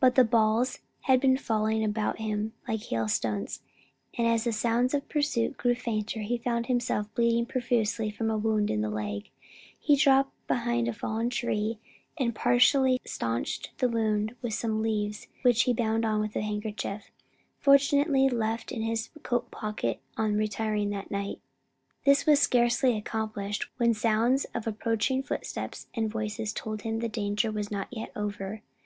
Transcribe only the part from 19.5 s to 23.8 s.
pocket on retiring that night. This was scarcely accomplished,